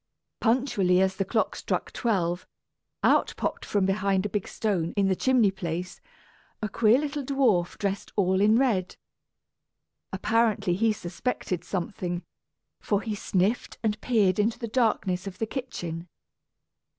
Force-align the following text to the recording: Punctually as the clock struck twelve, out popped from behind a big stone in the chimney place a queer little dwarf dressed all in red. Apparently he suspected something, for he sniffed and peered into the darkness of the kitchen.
Punctually 0.39 0.99
as 0.99 1.17
the 1.17 1.25
clock 1.25 1.55
struck 1.55 1.91
twelve, 1.91 2.47
out 3.03 3.35
popped 3.37 3.63
from 3.63 3.85
behind 3.85 4.25
a 4.25 4.29
big 4.29 4.47
stone 4.47 4.93
in 4.97 5.09
the 5.09 5.15
chimney 5.15 5.51
place 5.51 6.01
a 6.59 6.67
queer 6.67 6.97
little 6.97 7.23
dwarf 7.23 7.77
dressed 7.77 8.11
all 8.15 8.41
in 8.41 8.57
red. 8.57 8.95
Apparently 10.11 10.73
he 10.73 10.91
suspected 10.91 11.63
something, 11.63 12.23
for 12.79 13.03
he 13.03 13.13
sniffed 13.13 13.77
and 13.83 14.01
peered 14.01 14.39
into 14.39 14.57
the 14.57 14.67
darkness 14.67 15.27
of 15.27 15.37
the 15.37 15.45
kitchen. 15.45 16.07